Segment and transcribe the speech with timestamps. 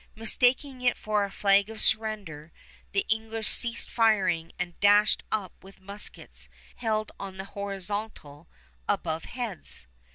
[0.15, 2.51] Mistaking it for a flag of surrender,
[2.91, 8.47] the English ceased firing and dashed up with muskets held on the horizontal
[8.89, 9.85] above heads.